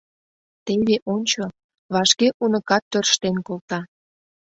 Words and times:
Теве 0.65 0.95
ончо, 1.13 1.43
вашке 1.93 2.27
уныкат 2.43 2.83
тӧрштен 2.91 3.35
колта... 3.47 3.79